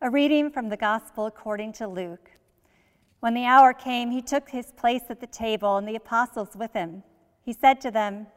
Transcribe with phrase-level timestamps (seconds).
[0.00, 2.30] A reading from the Gospel according to Luke.
[3.18, 6.72] When the hour came, he took his place at the table and the apostles with
[6.72, 7.02] him.
[7.42, 8.28] He said to them,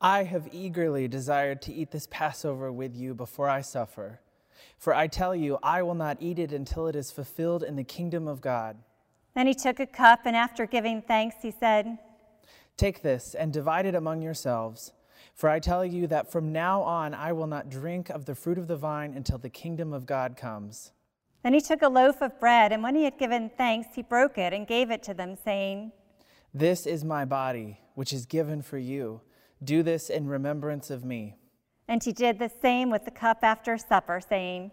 [0.00, 4.20] I have eagerly desired to eat this Passover with you before I suffer.
[4.78, 7.84] For I tell you, I will not eat it until it is fulfilled in the
[7.84, 8.78] kingdom of God.
[9.34, 11.98] Then he took a cup, and after giving thanks, he said,
[12.78, 14.94] Take this and divide it among yourselves.
[15.34, 18.58] For I tell you that from now on I will not drink of the fruit
[18.58, 20.92] of the vine until the kingdom of God comes.
[21.42, 24.36] Then he took a loaf of bread, and when he had given thanks, he broke
[24.36, 25.92] it and gave it to them, saying,
[26.52, 29.20] This is my body, which is given for you.
[29.62, 31.36] Do this in remembrance of me.
[31.88, 34.72] And he did the same with the cup after supper, saying,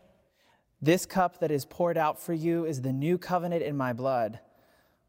[0.81, 4.39] This cup that is poured out for you is the new covenant in my blood.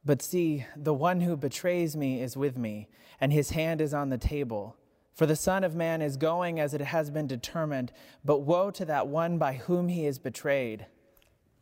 [0.04, 2.88] But see, the one who betrays me is with me,
[3.20, 4.76] and his hand is on the table.
[5.14, 7.92] For the Son of Man is going as it has been determined,
[8.24, 10.86] but woe to that one by whom he is betrayed.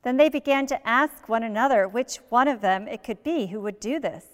[0.02, 3.60] Then they began to ask one another which one of them it could be who
[3.60, 4.24] would do this.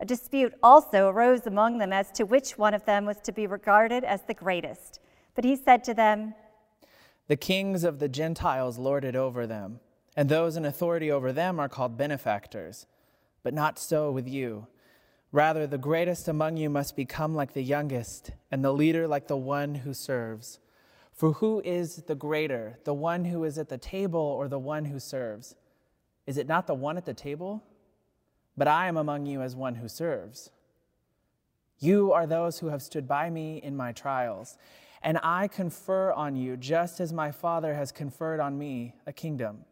[0.00, 3.46] A dispute also arose among them as to which one of them was to be
[3.48, 5.00] regarded as the greatest.
[5.34, 6.34] But he said to them,
[7.26, 9.80] The kings of the Gentiles lord it over them,
[10.16, 12.86] and those in authority over them are called benefactors.
[13.42, 14.68] But not so with you.
[15.30, 19.36] Rather, the greatest among you must become like the youngest, and the leader like the
[19.36, 20.58] one who serves.
[21.12, 24.86] For who is the greater, the one who is at the table or the one
[24.86, 25.54] who serves?
[26.26, 27.62] Is it not the one at the table?
[28.56, 30.50] But I am among you as one who serves.
[31.78, 34.56] You are those who have stood by me in my trials,
[35.02, 39.64] and I confer on you, just as my Father has conferred on me, a kingdom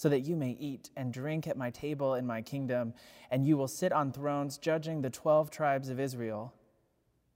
[0.00, 2.94] so that you may eat and drink at my table in my kingdom,
[3.30, 6.54] and you will sit on thrones judging the twelve tribes of Israel.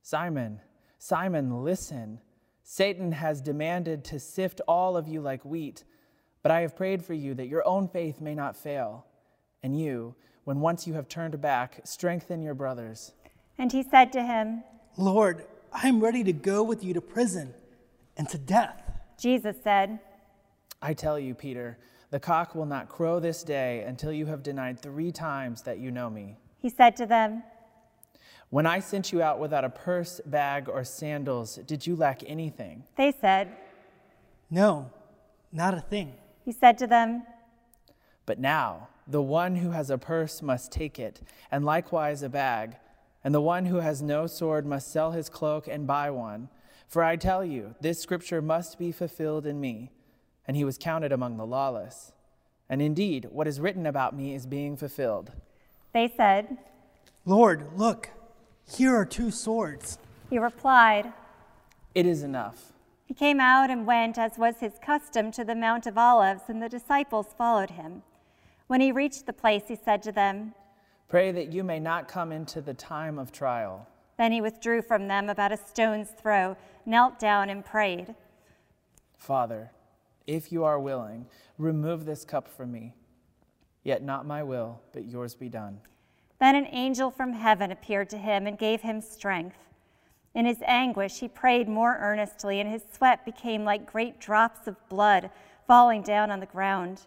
[0.00, 0.62] Simon,
[0.98, 2.20] Simon, listen.
[2.62, 5.84] Satan has demanded to sift all of you like wheat,
[6.42, 9.04] but I have prayed for you that your own faith may not fail.
[9.62, 10.14] And you,
[10.44, 13.12] when once you have turned back, strengthen your brothers.
[13.58, 14.64] And he said to him,
[14.96, 17.52] Lord, I am ready to go with you to prison
[18.16, 18.82] and to death.
[19.20, 19.98] Jesus said,
[20.81, 21.76] I tell you, Peter,
[22.14, 25.91] the cock will not crow this day until you have denied three times that you
[25.91, 26.36] know me.
[26.60, 27.42] He said to them,
[28.50, 32.84] When I sent you out without a purse, bag, or sandals, did you lack anything?
[32.97, 33.56] They said,
[34.48, 34.92] No,
[35.50, 36.14] not a thing.
[36.44, 37.25] He said to them,
[38.26, 41.20] But now, the one who has a purse must take it,
[41.50, 42.76] and likewise a bag,
[43.25, 46.48] and the one who has no sword must sell his cloak and buy one.
[46.86, 49.91] For I tell you, this scripture must be fulfilled in me
[50.47, 52.12] and he was counted among the lawless.
[52.69, 55.32] And indeed, what is written about me is being fulfilled.
[55.93, 56.59] They said,
[57.25, 58.10] Lord, look,
[58.66, 59.99] here are two swords.
[60.31, 61.12] He replied,
[61.94, 62.72] It is enough.
[63.06, 66.62] He came out and went, as was his custom, to the Mount of Olives, and
[66.62, 68.03] the disciples followed him.
[68.66, 70.55] When he reached the place, he said to them,
[71.09, 73.87] Pray that you may not come into the time of trial.
[74.16, 76.56] Then he withdrew from them about a stone's throw,
[76.87, 78.15] knelt down, and prayed,
[79.16, 79.71] Father,
[80.27, 81.27] if you are willing,
[81.59, 82.95] remove this cup from me.
[83.83, 85.81] Yet not my will, but yours be done.
[86.41, 89.59] Then an angel from heaven appeared to him and gave him strength.
[90.35, 94.77] In his anguish, he prayed more earnestly, and his sweat became like great drops of
[94.89, 95.31] blood
[95.67, 97.03] falling down on the ground.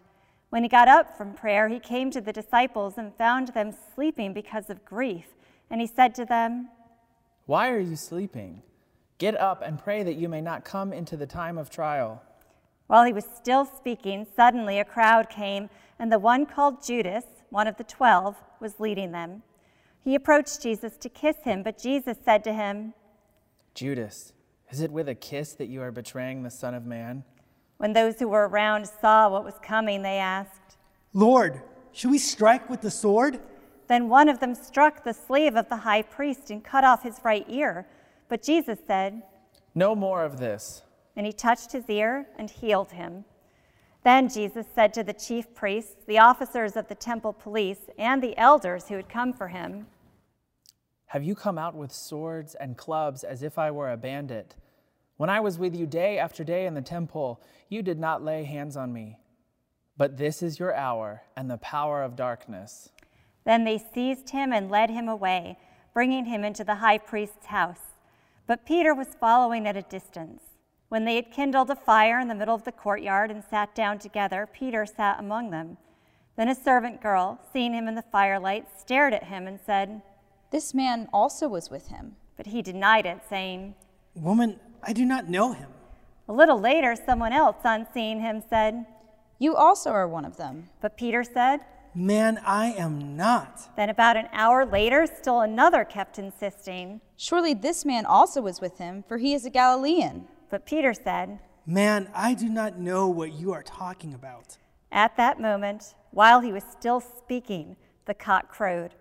[0.50, 4.32] When he got up from prayer, he came to the disciples and found them sleeping
[4.32, 5.26] because of grief.
[5.70, 6.70] And he said to them,
[7.44, 8.62] Why are you sleeping?
[9.18, 12.22] Get up and pray that you may not come into the time of trial.
[12.88, 15.68] While he was still speaking, suddenly a crowd came,
[15.98, 19.42] and the one called Judas, one of the twelve, was leading them.
[20.02, 22.94] He approached Jesus to kiss him, but Jesus said to him,
[23.74, 24.32] Judas,
[24.70, 27.24] is it with a kiss that you are betraying the Son of Man?
[27.76, 30.78] When those who were around saw what was coming, they asked,
[31.12, 31.60] Lord,
[31.92, 33.38] should we strike with the sword?
[33.86, 37.20] Then one of them struck the slave of the high priest and cut off his
[37.22, 37.86] right ear.
[38.28, 39.22] But Jesus said,
[39.74, 40.82] No more of this
[41.18, 43.24] and he touched his ear and healed him.
[44.04, 48.38] Then Jesus said to the chief priests, the officers of the temple police, and the
[48.38, 49.88] elders who had come for him
[51.06, 54.54] Have you come out with swords and clubs as if I were a bandit?
[55.16, 58.44] When I was with you day after day in the temple, you did not lay
[58.44, 59.18] hands on me.
[59.96, 62.90] But this is your hour and the power of darkness.
[63.44, 65.58] Then they seized him and led him away,
[65.92, 67.96] bringing him into the high priest's house.
[68.46, 70.42] But Peter was following at a distance.
[70.88, 73.98] When they had kindled a fire in the middle of the courtyard and sat down
[73.98, 75.76] together, Peter sat among them.
[76.36, 80.00] Then a servant girl, seeing him in the firelight, stared at him and said,
[80.50, 82.16] This man also was with him.
[82.36, 83.74] But he denied it, saying,
[84.14, 85.68] Woman, I do not know him.
[86.26, 88.86] A little later, someone else, on seeing him, said,
[89.38, 90.70] You also are one of them.
[90.80, 91.60] But Peter said,
[91.94, 93.76] Man, I am not.
[93.76, 97.00] Then about an hour later, still another kept insisting.
[97.16, 100.28] Surely this man also was with him, for he is a Galilean.
[100.50, 104.56] But Peter said, Man, I do not know what you are talking about.
[104.90, 108.94] At that moment, while he was still speaking, the cock crowed.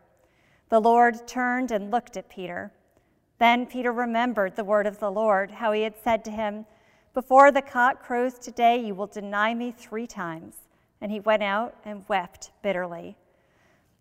[0.69, 2.73] The Lord turned and looked at Peter.
[3.39, 6.65] Then Peter remembered the word of the Lord, how he had said to him,
[7.13, 10.55] Before the cock crows today, you will deny me three times.
[10.99, 13.15] And he went out and wept bitterly.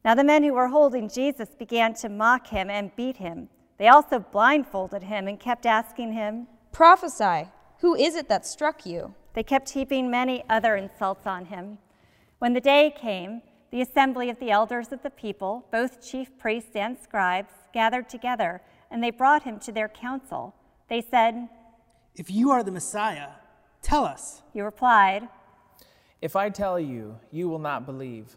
[0.05, 3.49] Now the men who were holding Jesus began to mock him and beat him.
[3.79, 9.15] They also blindfolded him and kept asking him, Prophesy, who is it that struck you?
[9.33, 11.79] They kept heaping many other insults on him.
[12.39, 13.41] When the day came,
[13.71, 18.61] the assembly of the elders of the people, both chief priests and scribes, gathered together,
[18.91, 20.55] and they brought him to their council.
[20.91, 21.49] They said,
[22.15, 23.29] If you are the Messiah,
[23.81, 24.43] tell us.
[24.53, 25.31] He replied,
[26.21, 28.37] If I tell you, you will not believe,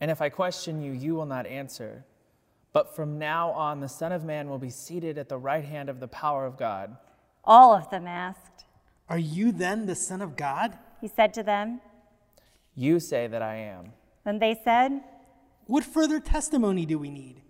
[0.00, 2.04] and if I question you, you will not answer.
[2.72, 5.88] But from now on, the Son of Man will be seated at the right hand
[5.88, 6.96] of the power of God.
[7.46, 8.64] All of them asked.
[9.08, 10.76] Are you then the Son of God?
[11.00, 11.80] He said to them,
[12.74, 13.92] You say that I am.
[14.24, 15.00] Then they said,
[15.66, 17.42] What further testimony do we need?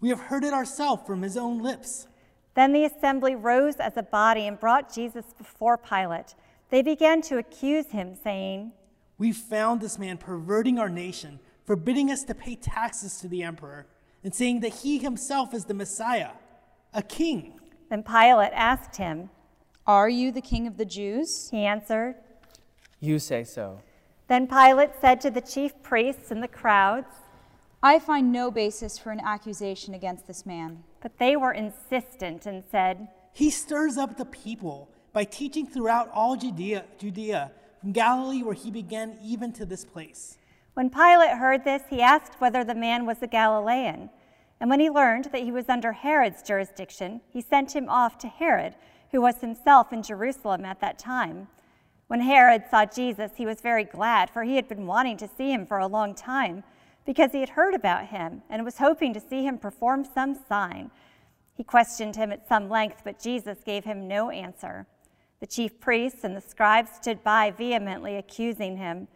[0.00, 2.06] We have heard it ourselves from his own lips.
[2.54, 6.34] Then the assembly rose as a body and brought Jesus before Pilate.
[6.70, 8.72] They began to accuse him, saying,
[9.18, 13.86] We found this man perverting our nation, forbidding us to pay taxes to the emperor,
[14.22, 16.32] and saying that he himself is the Messiah,
[16.92, 17.60] a king.
[17.90, 19.28] Then Pilate asked him.
[19.86, 21.50] Are you the king of the Jews?
[21.50, 22.14] He answered.
[23.00, 23.80] You say so.
[24.28, 27.08] Then Pilate said to the chief priests and the crowds,
[27.82, 30.84] I find no basis for an accusation against this man.
[31.02, 36.36] But they were insistent and said, He stirs up the people by teaching throughout all
[36.36, 37.50] Judea, Judea,
[37.80, 40.38] from Galilee where he began, even to this place.
[40.74, 44.10] When Pilate heard this, he asked whether the man was a Galilean.
[44.60, 48.28] And when he learned that he was under Herod's jurisdiction, he sent him off to
[48.28, 48.74] Herod,
[49.10, 51.48] who was himself in Jerusalem at that time.
[52.08, 55.50] When Herod saw Jesus, he was very glad, for he had been wanting to see
[55.52, 56.62] him for a long time,
[57.06, 60.90] because he had heard about him and was hoping to see him perform some sign.
[61.54, 64.86] He questioned him at some length, but Jesus gave him no answer.
[65.40, 69.08] The chief priests and the scribes stood by, vehemently accusing him.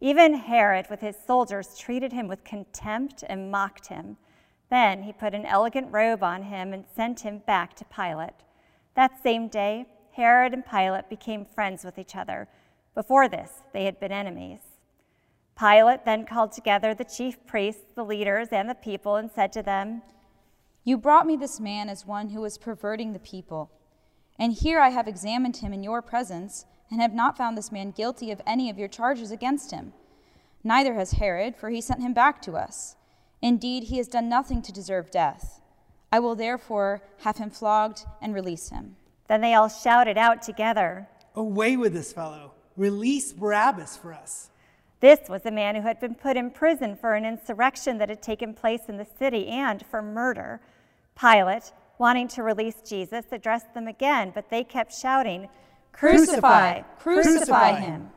[0.00, 4.16] Even Herod, with his soldiers, treated him with contempt and mocked him.
[4.70, 8.44] Then he put an elegant robe on him and sent him back to Pilate.
[8.94, 12.48] That same day, Herod and Pilate became friends with each other.
[12.94, 14.60] Before this, they had been enemies.
[15.58, 19.62] Pilate then called together the chief priests, the leaders, and the people and said to
[19.62, 20.02] them,
[20.84, 23.70] You brought me this man as one who was perverting the people.
[24.38, 27.90] And here I have examined him in your presence and have not found this man
[27.90, 29.92] guilty of any of your charges against him.
[30.62, 32.96] Neither has Herod, for he sent him back to us.
[33.40, 35.60] Indeed, he has done nothing to deserve death.
[36.10, 38.96] I will therefore have him flogged and release him.
[39.28, 42.52] Then they all shouted out together, Away with this fellow.
[42.76, 44.50] Release Barabbas for us.
[45.00, 48.22] This was a man who had been put in prison for an insurrection that had
[48.22, 50.60] taken place in the city and for murder.
[51.18, 55.48] Pilate, wanting to release Jesus, addressed them again, but they kept shouting,
[55.92, 56.82] Crucify!
[56.98, 57.92] Crucify Crucify him.
[57.92, 58.10] him!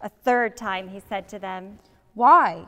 [0.00, 1.78] A third time he said to them,
[2.14, 2.66] Why?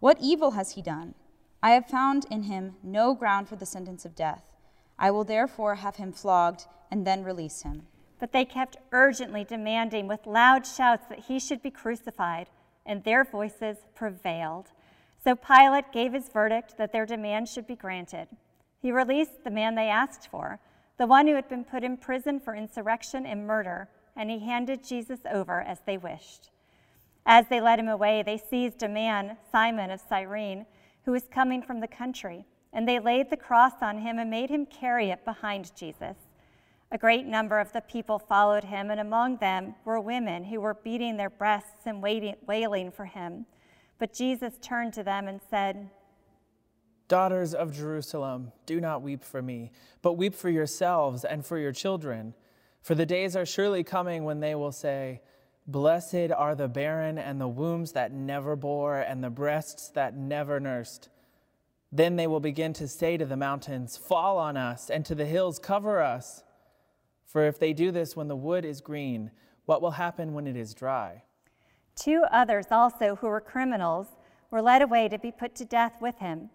[0.00, 1.14] What evil has he done?
[1.60, 4.54] I have found in him no ground for the sentence of death.
[4.96, 7.82] I will therefore have him flogged and then release him.
[8.20, 12.48] But they kept urgently demanding with loud shouts that he should be crucified,
[12.86, 14.70] and their voices prevailed.
[15.22, 18.28] So Pilate gave his verdict that their demand should be granted.
[18.80, 20.60] He released the man they asked for,
[20.96, 24.84] the one who had been put in prison for insurrection and murder, and he handed
[24.84, 26.50] Jesus over as they wished.
[27.30, 30.64] As they led him away, they seized a man, Simon of Cyrene,
[31.04, 34.48] who was coming from the country, and they laid the cross on him and made
[34.48, 36.16] him carry it behind Jesus.
[36.90, 40.72] A great number of the people followed him, and among them were women who were
[40.72, 43.44] beating their breasts and wailing for him.
[43.98, 45.90] But Jesus turned to them and said,
[47.08, 49.70] Daughters of Jerusalem, do not weep for me,
[50.00, 52.32] but weep for yourselves and for your children.
[52.80, 55.20] For the days are surely coming when they will say,
[55.68, 60.58] Blessed are the barren and the wombs that never bore and the breasts that never
[60.58, 61.10] nursed.
[61.92, 65.26] Then they will begin to say to the mountains, Fall on us, and to the
[65.26, 66.42] hills, Cover us.
[67.26, 69.30] For if they do this when the wood is green,
[69.66, 71.22] what will happen when it is dry?
[71.94, 74.06] Two others also, who were criminals,
[74.50, 76.48] were led away to be put to death with him.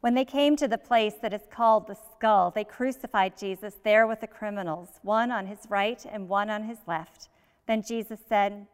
[0.00, 4.06] When they came to the place that is called the skull, they crucified Jesus there
[4.06, 7.28] with the criminals, one on his right and one on his left.
[7.70, 8.66] Then Jesus said,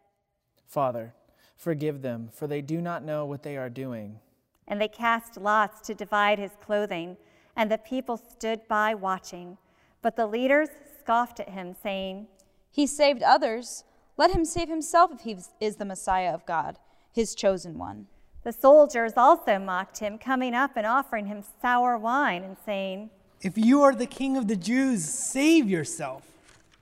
[0.66, 1.12] Father,
[1.54, 4.20] forgive them, for they do not know what they are doing.
[4.66, 7.18] And they cast lots to divide his clothing,
[7.54, 9.58] and the people stood by watching.
[10.00, 12.28] But the leaders scoffed at him, saying,
[12.70, 13.84] He saved others.
[14.16, 16.78] Let him save himself if he is the Messiah of God,
[17.12, 18.06] his chosen one.
[18.44, 23.10] The soldiers also mocked him, coming up and offering him sour wine and saying,
[23.42, 26.35] If you are the king of the Jews, save yourself.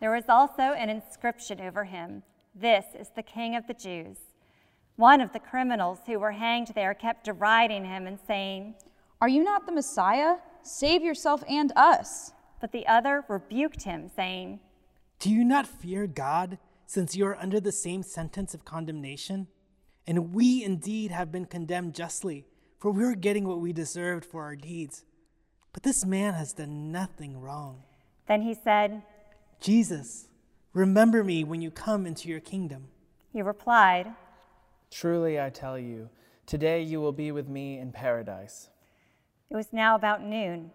[0.05, 4.19] There was also an inscription over him This is the king of the Jews.
[4.97, 8.75] One of the criminals who were hanged there kept deriding him and saying,
[9.23, 10.35] Are you not the Messiah?
[10.61, 12.33] Save yourself and us.
[12.61, 14.61] But the other rebuked him, saying,
[15.21, 19.47] Do you not fear God, since you are under the same sentence of condemnation?
[20.07, 22.45] And we indeed have been condemned justly,
[22.79, 25.03] for we are getting what we deserved for our deeds.
[25.73, 27.85] But this man has done nothing wrong.
[28.29, 29.03] Then he said,
[29.65, 30.29] Jesus,
[30.75, 32.89] remember me when you come into your kingdom.
[33.33, 34.13] He replied,
[34.91, 36.11] Truly I tell you,
[36.45, 38.69] today you will be with me in paradise.
[39.49, 40.71] It was now about noon,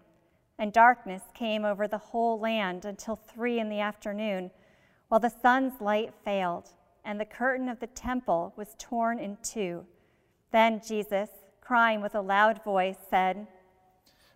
[0.58, 4.50] and darkness came over the whole land until three in the afternoon,
[5.06, 6.70] while the sun's light failed
[7.04, 9.86] and the curtain of the temple was torn in two.
[10.50, 11.30] Then Jesus,
[11.60, 13.46] crying with a loud voice, said,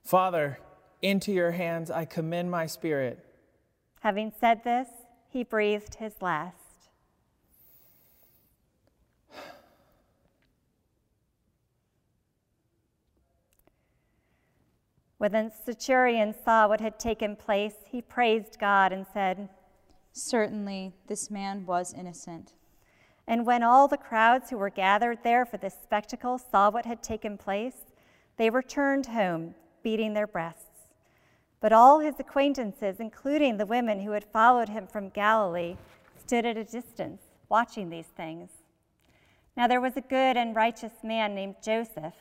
[0.04, 0.60] Father,
[1.02, 3.33] into your hands I commend my spirit.
[4.04, 4.88] Having said this,
[5.30, 6.90] he breathed his last.
[15.16, 19.48] When the centurion saw what had taken place, he praised God and said,
[20.12, 22.52] Certainly, this man was innocent.
[23.26, 27.02] And when all the crowds who were gathered there for this spectacle saw what had
[27.02, 27.86] taken place,
[28.36, 30.63] they returned home, beating their breasts.
[31.64, 35.78] But all his acquaintances, including the women who had followed him from Galilee,
[36.14, 38.50] stood at a distance, watching these things.
[39.56, 42.12] Now there was a good and righteous man named Joseph,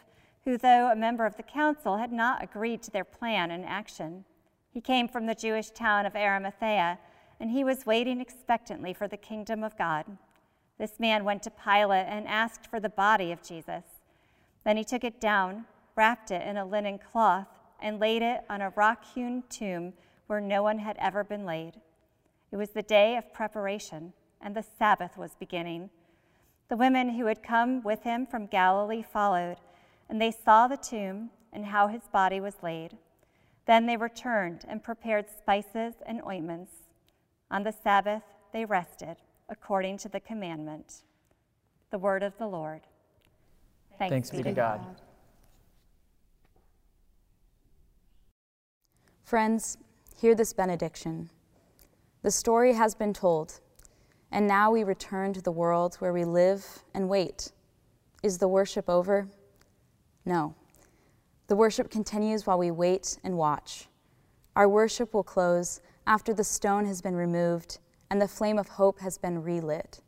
[0.45, 4.23] who, though a member of the council, had not agreed to their plan and action.
[4.71, 6.97] He came from the Jewish town of Arimathea
[7.37, 10.05] and he was waiting expectantly for the kingdom of God.
[10.77, 13.83] This man went to Pilate and asked for the body of Jesus.
[14.63, 15.65] Then he took it down,
[15.97, 17.49] wrapped it in a linen cloth,
[17.83, 19.93] and laid it on a rock hewn tomb
[20.27, 21.73] where no one had ever been laid.
[22.51, 25.89] It was the day of preparation, and the Sabbath was beginning.
[26.69, 29.57] The women who had come with him from Galilee followed,
[30.09, 32.97] and they saw the tomb and how his body was laid.
[33.65, 36.71] Then they returned and prepared spices and ointments.
[37.51, 38.23] On the Sabbath,
[38.53, 39.17] they rested
[39.49, 41.03] according to the commandment.
[41.91, 42.81] The word of the Lord.
[43.99, 44.79] Thanks, Thanks be, to God.
[44.79, 45.01] God.
[49.33, 49.79] Friends,
[50.15, 51.31] hear this benediction.
[52.21, 53.61] The story has been told,
[54.31, 57.51] and now we return to the world where we live and wait.
[58.21, 59.27] Is the worship over?
[60.23, 60.53] No.
[61.47, 63.87] The worship continues while we wait and watch.
[64.55, 67.79] Our worship will close after the stone has been removed
[68.11, 69.99] and the flame of hope has been relit.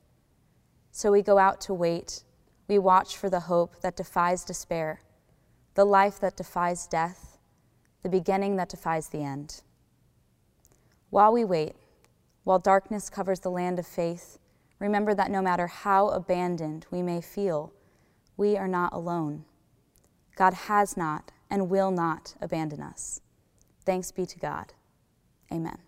[0.91, 2.23] So we go out to wait.
[2.67, 5.01] We watch for the hope that defies despair,
[5.73, 7.34] the life that defies death,
[8.05, 9.63] the beginning that defies the end.
[11.09, 11.73] While we wait,
[12.43, 14.37] while darkness covers the land of faith,
[14.77, 17.73] remember that no matter how abandoned we may feel,
[18.37, 19.43] we are not alone.
[20.35, 23.21] God has not and will not abandon us.
[23.83, 24.73] Thanks be to God.
[25.51, 25.84] Amen.